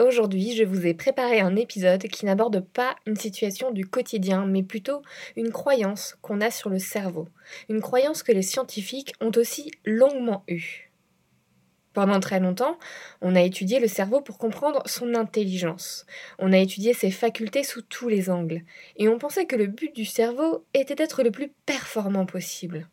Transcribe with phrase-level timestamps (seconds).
[0.00, 4.62] Aujourd'hui, je vous ai préparé un épisode qui n'aborde pas une situation du quotidien, mais
[4.62, 5.02] plutôt
[5.36, 7.28] une croyance qu'on a sur le cerveau.
[7.68, 10.90] Une croyance que les scientifiques ont aussi longuement eue.
[11.92, 12.78] Pendant très longtemps,
[13.20, 16.06] on a étudié le cerveau pour comprendre son intelligence.
[16.38, 18.62] On a étudié ses facultés sous tous les angles.
[18.96, 22.88] Et on pensait que le but du cerveau était d'être le plus performant possible.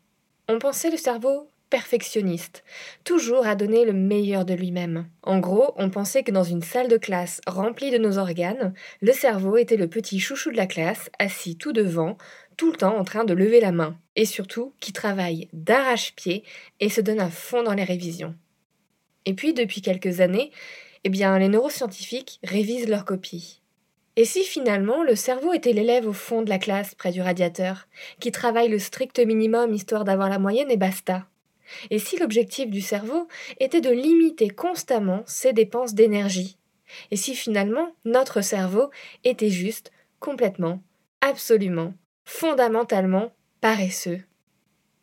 [0.46, 2.64] On pensait le cerveau perfectionniste,
[3.04, 5.06] toujours à donner le meilleur de lui-même.
[5.22, 9.12] En gros, on pensait que dans une salle de classe remplie de nos organes, le
[9.12, 12.16] cerveau était le petit chouchou de la classe, assis tout devant,
[12.56, 16.42] tout le temps en train de lever la main, et surtout qui travaille d'arrache-pied
[16.80, 18.34] et se donne à fond dans les révisions.
[19.26, 20.50] Et puis, depuis quelques années,
[21.04, 23.60] eh bien, les neuroscientifiques révisent leurs copies.
[24.18, 27.86] Et si finalement le cerveau était l'élève au fond de la classe près du radiateur,
[28.18, 31.28] qui travaille le strict minimum histoire d'avoir la moyenne et basta
[31.90, 33.28] et si l'objectif du cerveau
[33.60, 36.58] était de limiter constamment ses dépenses d'énergie?
[37.10, 38.90] Et si finalement notre cerveau
[39.24, 40.82] était juste, complètement,
[41.20, 44.20] absolument, fondamentalement paresseux?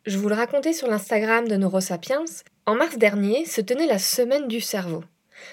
[0.06, 2.26] Je vous le racontais sur l'Instagram de Neurosapiens,
[2.66, 5.04] en mars dernier se tenait la semaine du cerveau.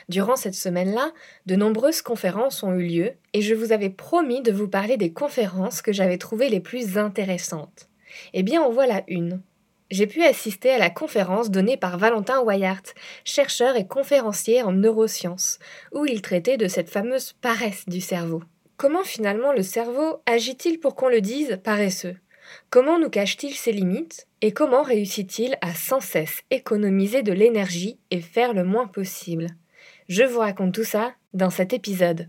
[0.08, 1.12] Durant cette semaine-là,
[1.46, 5.12] de nombreuses conférences ont eu lieu et je vous avais promis de vous parler des
[5.12, 7.88] conférences que j'avais trouvées les plus intéressantes.
[8.32, 9.42] Eh bien, en voilà une
[9.92, 12.82] j'ai pu assister à la conférence donnée par Valentin Weyart,
[13.24, 15.58] chercheur et conférencier en neurosciences,
[15.92, 18.42] où il traitait de cette fameuse paresse du cerveau.
[18.78, 22.16] Comment finalement le cerveau agit-il pour qu'on le dise paresseux?
[22.70, 24.26] Comment nous cache-t-il ses limites?
[24.40, 29.48] Et comment réussit-il à sans cesse économiser de l'énergie et faire le moins possible?
[30.08, 32.28] Je vous raconte tout ça dans cet épisode.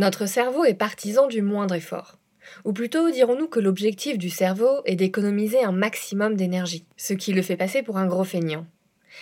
[0.00, 2.16] Notre cerveau est partisan du moindre effort.
[2.64, 7.42] Ou plutôt dirons-nous que l'objectif du cerveau est d'économiser un maximum d'énergie, ce qui le
[7.42, 8.64] fait passer pour un gros feignant.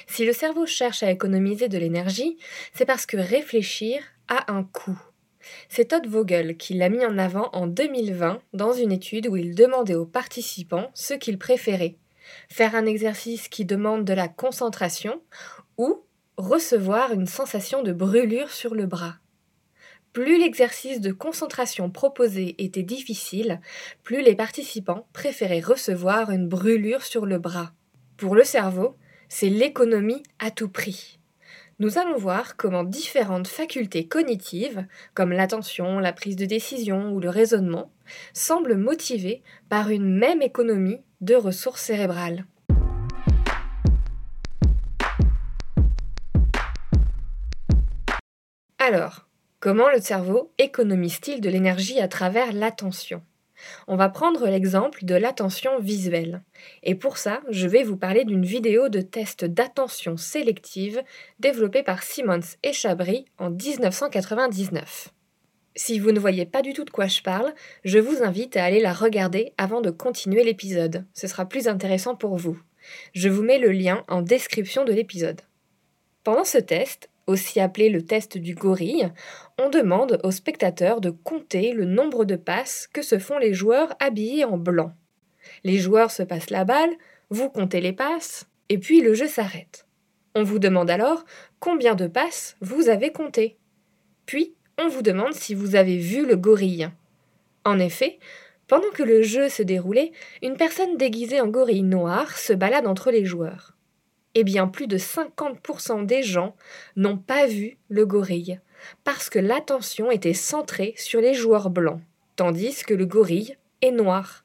[0.06, 2.38] Si le cerveau cherche à économiser de l'énergie,
[2.75, 4.97] c'est parce que réfléchir a un coût.
[5.69, 9.56] C'est Todd Vogel qui l'a mis en avant en 2020 dans une étude où il
[9.56, 11.97] demandait aux participants ce qu'ils préféraient.
[12.49, 15.21] Faire un exercice qui demande de la concentration
[15.77, 16.05] ou
[16.37, 19.17] recevoir une sensation de brûlure sur le bras.
[20.13, 23.61] Plus l'exercice de concentration proposé était difficile,
[24.03, 27.73] plus les participants préféraient recevoir une brûlure sur le bras.
[28.17, 28.97] Pour le cerveau,
[29.29, 31.19] c'est l'économie à tout prix.
[31.79, 37.29] Nous allons voir comment différentes facultés cognitives, comme l'attention, la prise de décision ou le
[37.29, 37.93] raisonnement,
[38.33, 42.47] semblent motivées par une même économie de ressources cérébrales.
[48.81, 49.28] Alors,
[49.61, 53.23] Comment le cerveau économise-t-il de l'énergie à travers l'attention?
[53.89, 56.43] On va prendre l'exemple de l'attention visuelle.
[56.85, 61.03] Et pour ça, je vais vous parler d'une vidéo de test d'attention sélective
[61.41, 65.09] développée par Simons et Chabry en 1999.
[65.75, 67.53] Si vous ne voyez pas du tout de quoi je parle,
[67.83, 71.05] je vous invite à aller la regarder avant de continuer l'épisode.
[71.15, 72.61] Ce sera plus intéressant pour vous.
[73.13, 75.41] Je vous mets le lien en description de l'épisode.
[76.23, 79.12] Pendant ce test, aussi appelé le test du gorille,
[79.59, 83.94] on demande aux spectateurs de compter le nombre de passes que se font les joueurs
[84.00, 84.93] habillés en blanc.
[85.62, 86.91] Les joueurs se passent la balle,
[87.31, 89.87] vous comptez les passes, et puis le jeu s'arrête.
[90.34, 91.25] On vous demande alors
[91.61, 93.59] combien de passes vous avez compté.
[94.27, 96.88] Puis, on vous demande si vous avez vu le gorille.
[97.65, 98.19] En effet,
[98.69, 100.12] pendant que le jeu se déroulait,
[100.43, 103.78] une personne déguisée en gorille noir se balade entre les joueurs
[104.35, 106.55] eh bien plus de 50% des gens
[106.97, 108.61] n'ont pas vu le gorille,
[109.05, 112.01] parce que l'attention était centrée sur les joueurs blancs,
[112.37, 114.45] tandis que le gorille est noir.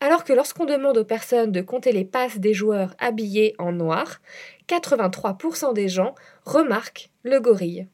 [0.00, 4.20] Alors que lorsqu'on demande aux personnes de compter les passes des joueurs habillés en noir,
[4.68, 6.14] 83% des gens
[6.44, 7.86] remarquent le gorille.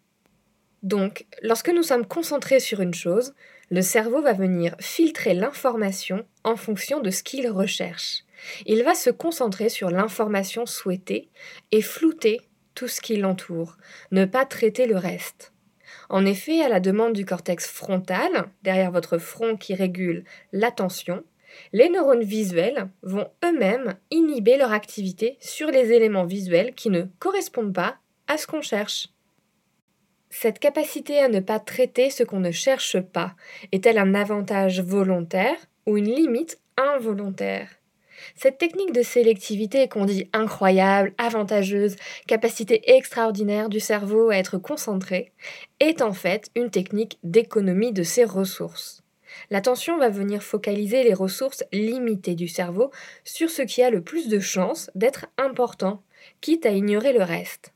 [0.83, 3.35] Donc, lorsque nous sommes concentrés sur une chose,
[3.71, 8.25] le cerveau va venir filtrer l'information en fonction de ce qu'il recherche.
[8.67, 11.29] Il va se concentrer sur l'information souhaitée
[11.71, 12.41] et flouter
[12.75, 13.77] tout ce qui l'entoure,
[14.11, 15.53] ne pas traiter le reste.
[16.09, 21.23] En effet, à la demande du cortex frontal, derrière votre front qui régule l'attention,
[21.73, 27.75] les neurones visuels vont eux-mêmes inhiber leur activité sur les éléments visuels qui ne correspondent
[27.75, 27.97] pas
[28.27, 29.09] à ce qu'on cherche.
[30.31, 33.35] Cette capacité à ne pas traiter ce qu'on ne cherche pas
[33.71, 35.57] est-elle un avantage volontaire
[35.87, 37.69] ou une limite involontaire?
[38.35, 41.97] Cette technique de sélectivité qu'on dit incroyable, avantageuse,
[42.27, 45.33] capacité extraordinaire du cerveau à être concentré,
[45.81, 49.03] est en fait une technique d'économie de ses ressources.
[49.51, 52.91] L'attention va venir focaliser les ressources limitées du cerveau
[53.25, 56.03] sur ce qui a le plus de chances d'être important,
[56.41, 57.73] quitte à ignorer le reste.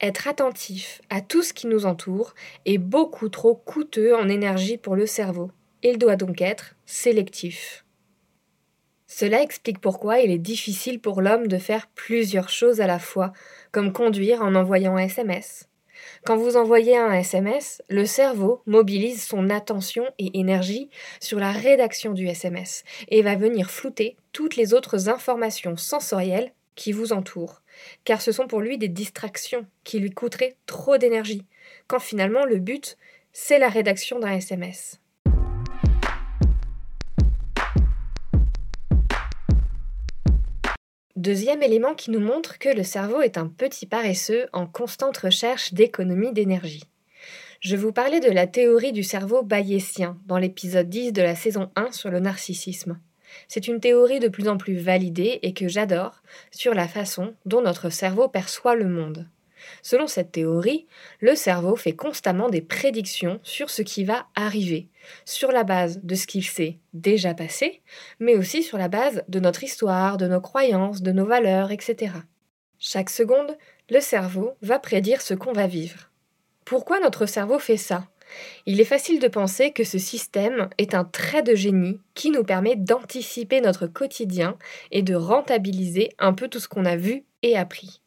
[0.00, 2.34] Être attentif à tout ce qui nous entoure
[2.66, 5.50] est beaucoup trop coûteux en énergie pour le cerveau.
[5.82, 7.83] Il doit donc être sélectif.
[9.16, 13.32] Cela explique pourquoi il est difficile pour l'homme de faire plusieurs choses à la fois,
[13.70, 15.68] comme conduire en envoyant un SMS.
[16.24, 20.90] Quand vous envoyez un SMS, le cerveau mobilise son attention et énergie
[21.20, 26.90] sur la rédaction du SMS et va venir flouter toutes les autres informations sensorielles qui
[26.90, 27.62] vous entourent,
[28.04, 31.44] car ce sont pour lui des distractions qui lui coûteraient trop d'énergie,
[31.86, 32.96] quand finalement le but,
[33.32, 34.98] c'est la rédaction d'un SMS.
[41.24, 45.72] Deuxième élément qui nous montre que le cerveau est un petit paresseux en constante recherche
[45.72, 46.84] d'économie d'énergie.
[47.60, 51.70] Je vous parlais de la théorie du cerveau bayésien dans l'épisode 10 de la saison
[51.76, 53.00] 1 sur le narcissisme.
[53.48, 57.62] C'est une théorie de plus en plus validée et que j'adore sur la façon dont
[57.62, 59.26] notre cerveau perçoit le monde.
[59.82, 60.86] Selon cette théorie,
[61.20, 64.88] le cerveau fait constamment des prédictions sur ce qui va arriver,
[65.24, 67.82] sur la base de ce qu'il s'est déjà passé,
[68.20, 72.12] mais aussi sur la base de notre histoire, de nos croyances, de nos valeurs, etc.
[72.78, 73.56] Chaque seconde,
[73.90, 76.10] le cerveau va prédire ce qu'on va vivre.
[76.64, 78.06] Pourquoi notre cerveau fait ça?
[78.66, 82.44] Il est facile de penser que ce système est un trait de génie qui nous
[82.44, 84.56] permet d'anticiper notre quotidien
[84.90, 88.00] et de rentabiliser un peu tout ce qu'on a vu et appris.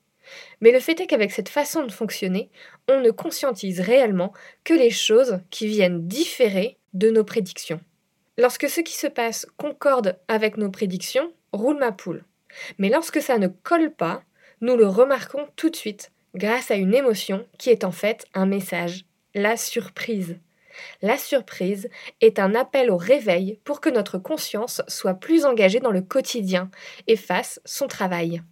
[0.62, 2.50] Mais le fait est qu'avec cette façon de fonctionner,
[2.88, 4.34] on ne conscientise réellement
[4.64, 7.80] que les choses qui viennent différer de nos prédictions.
[8.38, 12.24] Lorsque ce qui se passe concorde avec nos prédictions, roule ma poule.
[12.78, 14.24] Mais lorsque ça ne colle pas,
[14.62, 18.46] nous le remarquons tout de suite grâce à une émotion qui est en fait un
[18.46, 20.38] message, la surprise.
[21.02, 21.90] La surprise
[22.22, 26.70] est un appel au réveil pour que notre conscience soit plus engagée dans le quotidien
[27.08, 28.44] et fasse son travail.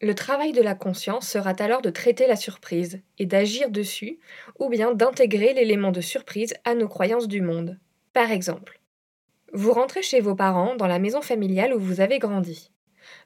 [0.00, 4.20] Le travail de la conscience sera alors de traiter la surprise et d'agir dessus,
[4.60, 7.78] ou bien d'intégrer l'élément de surprise à nos croyances du monde.
[8.12, 8.80] Par exemple,
[9.52, 12.70] vous rentrez chez vos parents dans la maison familiale où vous avez grandi.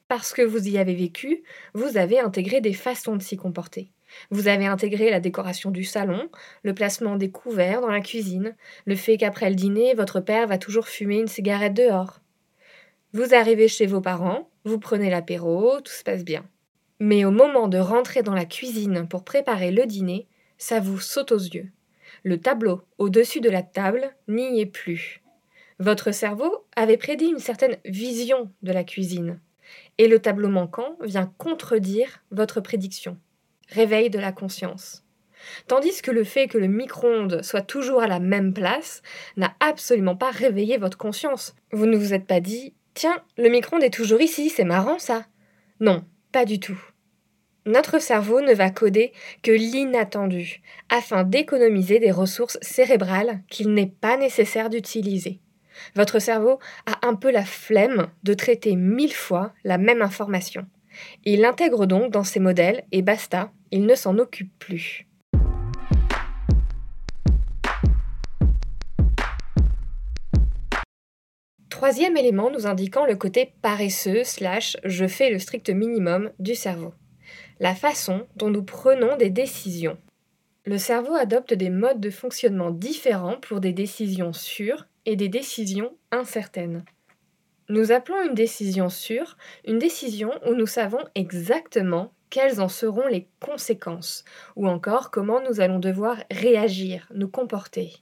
[0.08, 1.42] Parce que vous y avez vécu,
[1.74, 3.90] vous avez intégré des façons de s'y comporter.
[4.30, 6.30] Vous avez intégré la décoration du salon,
[6.62, 10.56] le placement des couverts dans la cuisine, le fait qu'après le dîner, votre père va
[10.56, 12.20] toujours fumer une cigarette dehors.
[13.12, 16.46] Vous arrivez chez vos parents, vous prenez l'apéro, tout se passe bien.
[17.04, 21.32] Mais au moment de rentrer dans la cuisine pour préparer le dîner, ça vous saute
[21.32, 21.68] aux yeux.
[22.22, 25.20] Le tableau au-dessus de la table n'y est plus.
[25.80, 29.40] Votre cerveau avait prédit une certaine vision de la cuisine,
[29.98, 33.18] et le tableau manquant vient contredire votre prédiction.
[33.68, 35.02] Réveil de la conscience.
[35.66, 39.02] Tandis que le fait que le micro-ondes soit toujours à la même place
[39.36, 41.56] n'a absolument pas réveillé votre conscience.
[41.72, 45.26] Vous ne vous êtes pas dit Tiens, le micro-ondes est toujours ici, c'est marrant ça.
[45.80, 46.78] Non, pas du tout.
[47.64, 49.12] Notre cerveau ne va coder
[49.44, 55.38] que l'inattendu, afin d'économiser des ressources cérébrales qu'il n'est pas nécessaire d'utiliser.
[55.94, 60.66] Votre cerveau a un peu la flemme de traiter mille fois la même information.
[61.24, 65.06] Il l'intègre donc dans ses modèles et basta, il ne s'en occupe plus.
[71.70, 76.92] Troisième élément nous indiquant le côté paresseux slash je fais le strict minimum du cerveau
[77.62, 79.96] la façon dont nous prenons des décisions.
[80.64, 85.96] Le cerveau adopte des modes de fonctionnement différents pour des décisions sûres et des décisions
[86.10, 86.84] incertaines.
[87.68, 93.28] Nous appelons une décision sûre une décision où nous savons exactement quelles en seront les
[93.38, 94.24] conséquences,
[94.56, 97.92] ou encore comment nous allons devoir réagir, nous comporter.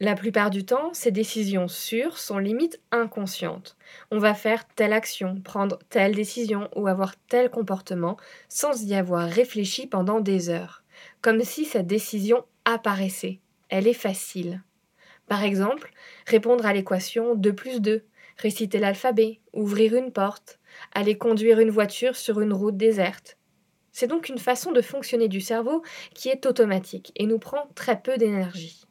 [0.00, 3.76] La plupart du temps, ces décisions sûres sont limite inconscientes.
[4.12, 8.16] On va faire telle action, prendre telle décision ou avoir tel comportement
[8.48, 10.84] sans y avoir réfléchi pendant des heures,
[11.20, 13.40] comme si cette décision apparaissait.
[13.70, 14.62] Elle est facile.
[15.26, 15.92] Par exemple,
[16.26, 18.04] répondre à l'équation 2 plus 2,
[18.36, 20.60] réciter l'alphabet, ouvrir une porte,
[20.94, 23.36] aller conduire une voiture sur une route déserte.
[23.90, 25.82] C'est donc une façon de fonctionner du cerveau
[26.14, 28.87] qui est automatique et nous prend très peu d'énergie.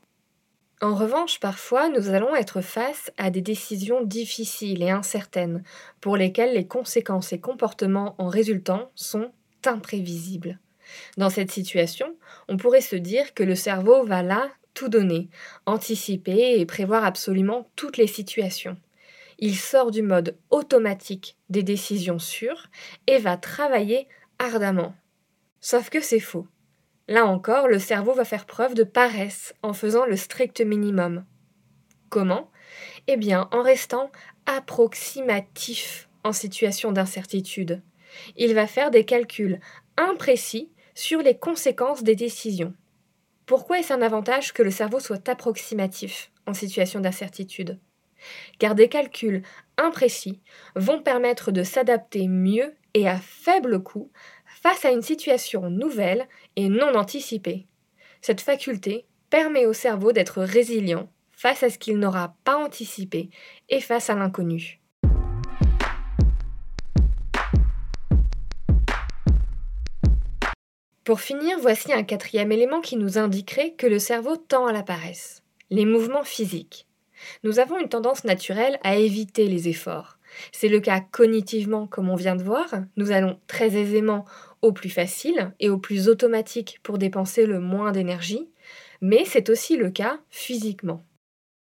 [0.79, 5.63] En revanche, parfois, nous allons être face à des décisions difficiles et incertaines,
[6.01, 9.31] pour lesquelles les conséquences et comportements en résultant sont
[9.65, 10.59] imprévisibles.
[11.17, 12.15] Dans cette situation,
[12.47, 15.29] on pourrait se dire que le cerveau va là tout donner,
[15.65, 18.77] anticiper et prévoir absolument toutes les situations.
[19.39, 22.67] Il sort du mode automatique des décisions sûres
[23.07, 24.07] et va travailler
[24.37, 24.93] ardemment.
[25.59, 26.47] Sauf que c'est faux.
[27.07, 31.25] Là encore, le cerveau va faire preuve de paresse en faisant le strict minimum.
[32.09, 32.51] Comment?
[33.07, 34.11] Eh bien, en restant
[34.45, 37.81] approximatif en situation d'incertitude.
[38.35, 39.59] Il va faire des calculs
[39.97, 42.73] imprécis sur les conséquences des décisions.
[43.45, 47.79] Pourquoi est-ce un avantage que le cerveau soit approximatif en situation d'incertitude?
[48.59, 49.43] Car des calculs
[49.77, 50.41] imprécis
[50.75, 54.11] vont permettre de s'adapter mieux et à faible coût
[54.69, 57.67] face à une situation nouvelle et non anticipée.
[58.19, 63.29] Cette faculté permet au cerveau d'être résilient face à ce qu'il n'aura pas anticipé
[63.69, 64.81] et face à l'inconnu.
[71.05, 74.83] Pour finir, voici un quatrième élément qui nous indiquerait que le cerveau tend à la
[74.83, 75.43] paresse.
[75.69, 76.87] Les mouvements physiques.
[77.45, 80.17] Nous avons une tendance naturelle à éviter les efforts.
[80.51, 82.67] C'est le cas cognitivement, comme on vient de voir.
[82.95, 84.25] Nous allons très aisément
[84.61, 88.49] au plus facile et au plus automatique pour dépenser le moins d'énergie,
[89.01, 91.03] mais c'est aussi le cas physiquement.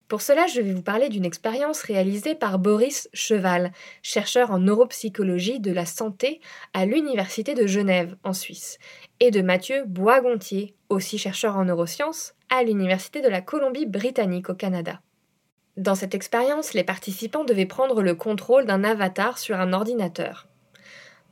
[0.09, 5.61] Pour cela, je vais vous parler d'une expérience réalisée par Boris Cheval, chercheur en neuropsychologie
[5.61, 6.41] de la santé
[6.73, 8.79] à l'Université de Genève, en Suisse,
[9.21, 15.03] et de Mathieu Boisgontier, aussi chercheur en neurosciences, à l'Université de la Colombie-Britannique au Canada.
[15.77, 20.49] Dans cette expérience, les participants devaient prendre le contrôle d'un avatar sur un ordinateur.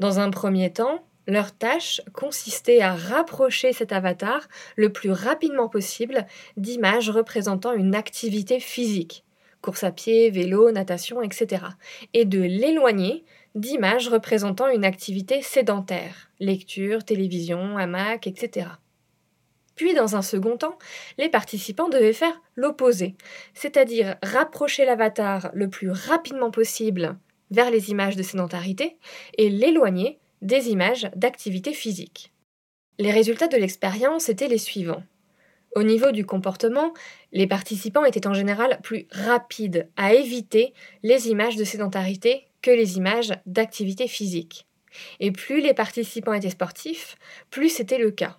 [0.01, 6.27] Dans un premier temps, leur tâche consistait à rapprocher cet avatar le plus rapidement possible
[6.57, 9.25] d'images représentant une activité physique,
[9.63, 11.65] course à pied, vélo, natation, etc.,
[12.15, 18.69] et de l'éloigner d'images représentant une activité sédentaire, lecture, télévision, hamac, etc.
[19.75, 20.79] Puis, dans un second temps,
[21.19, 23.15] les participants devaient faire l'opposé,
[23.55, 27.19] c'est-à-dire rapprocher l'avatar le plus rapidement possible
[27.51, 28.97] vers les images de sédentarité
[29.37, 32.33] et l'éloigner des images d'activité physique.
[32.99, 35.03] Les résultats de l'expérience étaient les suivants.
[35.75, 36.95] Au niveau du comportement,
[37.33, 42.97] les participants étaient en général plus rapides à éviter les images de sédentarité que les
[42.97, 44.67] images d'activité physique.
[45.21, 47.17] Et plus les participants étaient sportifs,
[47.51, 48.39] plus c'était le cas.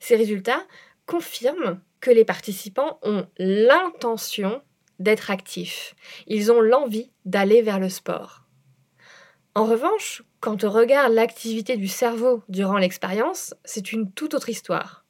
[0.00, 0.64] Ces résultats
[1.04, 4.62] confirment que les participants ont l'intention
[4.98, 5.94] d'être actifs.
[6.26, 8.41] Ils ont l'envie d'aller vers le sport.
[9.54, 15.04] En revanche, quand on regarde l'activité du cerveau durant l'expérience, c'est une toute autre histoire.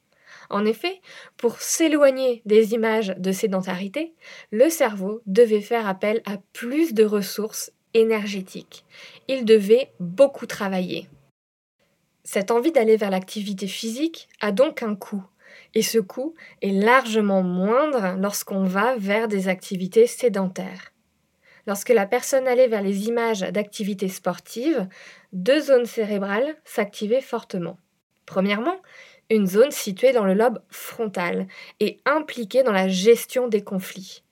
[0.49, 0.99] En effet,
[1.37, 4.13] pour s'éloigner des images de sédentarité,
[4.51, 8.83] le cerveau devait faire appel à plus de ressources énergétiques.
[9.29, 11.07] Il devait beaucoup travailler.
[12.25, 15.23] Cette envie d'aller vers l'activité physique a donc un coût,
[15.73, 20.92] et ce coût est largement moindre lorsqu'on va vers des activités sédentaires.
[21.65, 24.87] Lorsque la personne allait vers les images d'activités sportives,
[25.31, 27.77] deux zones cérébrales s'activaient fortement.
[28.25, 28.81] Premièrement,
[29.29, 31.47] une zone située dans le lobe frontal
[31.79, 34.23] et impliquée dans la gestion des conflits.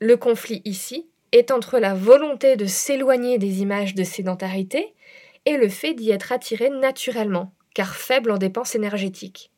[0.00, 4.94] Le conflit ici est entre la volonté de s'éloigner des images de sédentarité
[5.46, 9.50] et le fait d'y être attiré naturellement, car faible en dépenses énergétiques.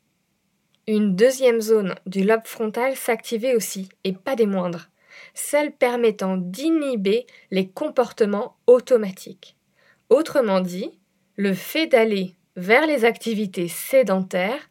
[0.87, 4.89] Une deuxième zone du lobe frontal s'activait aussi, et pas des moindres
[5.37, 9.57] celle permettant d'inhiber les comportements automatiques.
[10.09, 10.99] Autrement dit,
[11.37, 14.71] le fait d'aller vers les activités sédentaires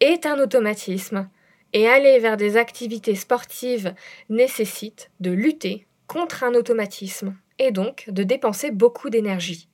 [0.00, 1.28] est un automatisme
[1.72, 3.94] et aller vers des activités sportives
[4.28, 9.68] nécessite de lutter contre un automatisme et donc de dépenser beaucoup d'énergie.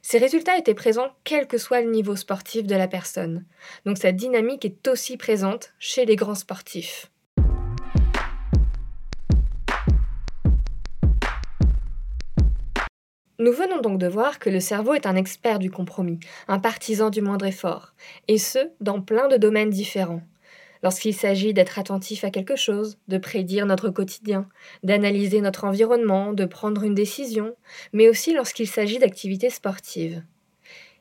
[0.00, 3.44] Ces résultats étaient présents quel que soit le niveau sportif de la personne.
[3.84, 7.10] Donc cette dynamique est aussi présente chez les grands sportifs.
[13.38, 17.10] Nous venons donc de voir que le cerveau est un expert du compromis, un partisan
[17.10, 17.92] du moindre effort,
[18.28, 20.22] et ce, dans plein de domaines différents.
[20.82, 24.48] Lorsqu'il s'agit d'être attentif à quelque chose, de prédire notre quotidien,
[24.84, 27.54] d'analyser notre environnement, de prendre une décision,
[27.92, 30.22] mais aussi lorsqu'il s'agit d'activités sportives.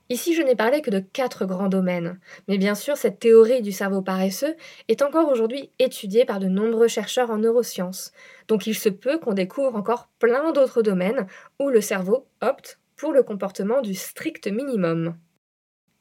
[0.10, 3.72] Ici, je n'ai parlé que de quatre grands domaines, mais bien sûr, cette théorie du
[3.72, 4.56] cerveau paresseux
[4.88, 8.12] est encore aujourd'hui étudiée par de nombreux chercheurs en neurosciences,
[8.48, 11.26] donc il se peut qu'on découvre encore plein d'autres domaines
[11.60, 15.18] où le cerveau opte pour le comportement du strict minimum.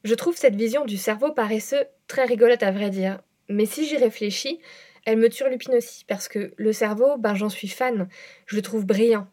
[0.04, 3.96] Je trouve cette vision du cerveau paresseux très rigolote à vrai dire, mais si j'y
[3.96, 4.60] réfléchis,
[5.06, 8.08] elle me turlupine aussi, parce que le cerveau, ben j'en suis fan,
[8.44, 9.28] je le trouve brillant,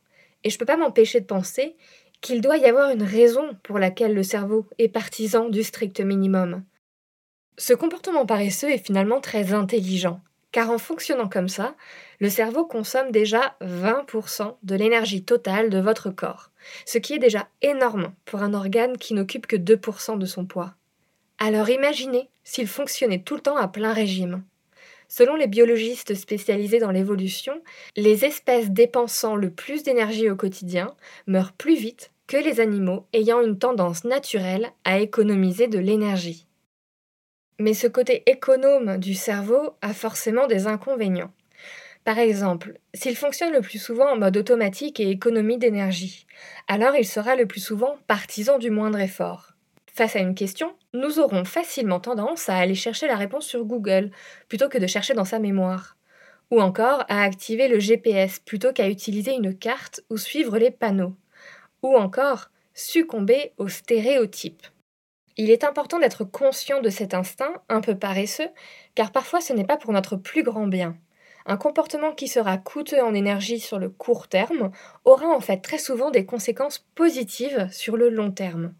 [0.46, 1.76] et je peux pas m'empêcher de penser
[2.22, 6.64] qu'il doit y avoir une raison pour laquelle le cerveau est partisan du strict minimum.
[7.58, 11.76] Ce comportement paresseux est finalement très intelligent, car en fonctionnant comme ça,
[12.20, 16.52] le cerveau consomme déjà 20% de l'énergie totale de votre corps,
[16.86, 20.76] ce qui est déjà énorme pour un organe qui n'occupe que 2% de son poids.
[21.40, 24.44] Alors imaginez s'il fonctionnait tout le temps à plein régime.
[25.14, 27.62] Selon les biologistes spécialisés dans l'évolution,
[27.98, 30.96] les espèces dépensant le plus d'énergie au quotidien
[31.28, 36.48] meurent plus vite que les animaux ayant une tendance naturelle à économiser de l'énergie.
[37.60, 41.34] Mais ce côté économe du cerveau a forcément des inconvénients.
[42.06, 46.26] Par exemple, s'il fonctionne le plus souvent en mode automatique et économie d'énergie,
[46.70, 49.51] alors il sera le plus souvent partisan du moindre effort.
[49.94, 54.12] Face à une question, nous aurons facilement tendance à aller chercher la réponse sur Google
[54.48, 55.98] plutôt que de chercher dans sa mémoire.
[56.50, 61.16] Ou encore à activer le GPS plutôt qu'à utiliser une carte ou suivre les panneaux.
[61.84, 64.66] Ou encore succomber aux stéréotypes.
[65.36, 68.50] Il est important d'être conscient de cet instinct un peu paresseux,
[68.96, 70.96] car parfois ce n'est pas pour notre plus grand bien.
[71.46, 74.72] Un comportement qui sera coûteux en énergie sur le court terme
[75.04, 78.74] aura en fait très souvent des conséquences positives sur le long terme.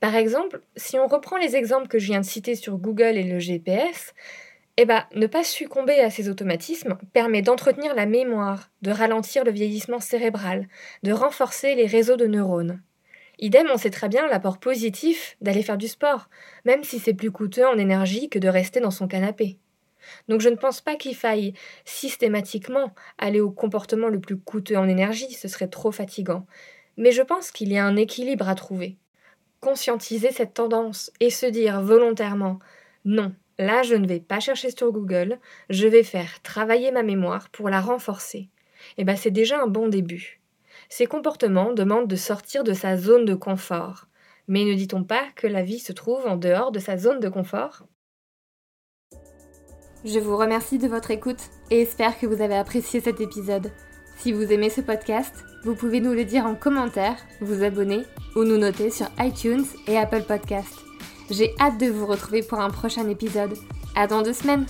[0.00, 3.22] Par exemple, si on reprend les exemples que je viens de citer sur Google et
[3.22, 4.14] le GPS,
[4.78, 9.50] eh ben, ne pas succomber à ces automatismes permet d'entretenir la mémoire, de ralentir le
[9.50, 10.68] vieillissement cérébral,
[11.02, 12.80] de renforcer les réseaux de neurones.
[13.38, 16.30] Idem, on sait très bien l'apport positif d'aller faire du sport,
[16.64, 19.58] même si c'est plus coûteux en énergie que de rester dans son canapé.
[20.28, 21.52] Donc je ne pense pas qu'il faille
[21.84, 26.46] systématiquement aller au comportement le plus coûteux en énergie, ce serait trop fatigant.
[26.96, 28.96] Mais je pense qu'il y a un équilibre à trouver.
[29.60, 32.58] Conscientiser cette tendance et se dire volontairement
[33.04, 35.38] non, là je ne vais pas chercher sur Google,
[35.70, 38.38] je vais faire travailler ma mémoire pour la renforcer.
[38.38, 38.48] Et
[38.98, 40.40] eh bien c'est déjà un bon début.
[40.88, 44.06] Ces comportements demandent de sortir de sa zone de confort.
[44.48, 47.28] Mais ne dit-on pas que la vie se trouve en dehors de sa zone de
[47.28, 47.86] confort?
[50.04, 53.70] Je vous remercie de votre écoute et espère que vous avez apprécié cet épisode.
[54.20, 58.02] Si vous aimez ce podcast, vous pouvez nous le dire en commentaire, vous abonner
[58.36, 60.80] ou nous noter sur iTunes et Apple Podcasts.
[61.30, 63.56] J'ai hâte de vous retrouver pour un prochain épisode.
[63.96, 64.66] À dans deux semaines!